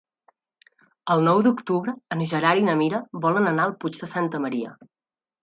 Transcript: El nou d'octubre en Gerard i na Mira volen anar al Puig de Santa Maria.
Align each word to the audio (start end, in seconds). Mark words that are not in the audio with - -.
El 1.15 1.21
nou 1.27 1.41
d'octubre 1.47 1.93
en 2.15 2.23
Gerard 2.33 2.63
i 2.63 2.67
na 2.71 2.75
Mira 2.81 3.03
volen 3.27 3.53
anar 3.53 3.69
al 3.71 3.77
Puig 3.85 4.01
de 4.01 4.11
Santa 4.17 4.43
Maria. 4.49 4.75